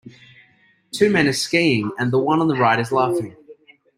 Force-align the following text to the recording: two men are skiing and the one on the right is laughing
two 0.91 1.11
men 1.11 1.27
are 1.27 1.31
skiing 1.31 1.91
and 1.99 2.11
the 2.11 2.17
one 2.17 2.41
on 2.41 2.47
the 2.47 2.55
right 2.57 2.79
is 2.79 2.91
laughing 2.91 3.35